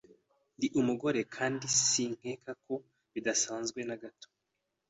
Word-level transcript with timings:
Ndi 0.57 0.67
umugore 0.79 1.19
kandi 1.35 1.65
sinkeka 1.87 2.51
ko 2.65 2.73
bidasanzwe 3.13 3.79
na 3.87 3.95
gato. 4.01 4.27